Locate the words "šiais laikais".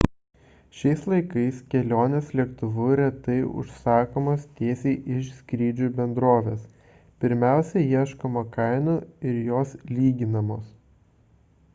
0.75-1.57